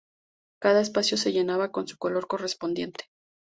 Cada 0.63 0.81
espacio 0.81 1.15
se 1.15 1.31
llenaba 1.31 1.71
con 1.71 1.87
su 1.87 1.95
color 1.99 2.25
correspondiente. 2.25 3.05